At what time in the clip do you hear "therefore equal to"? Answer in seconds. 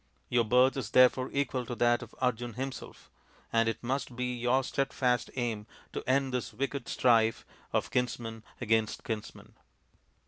0.89-1.75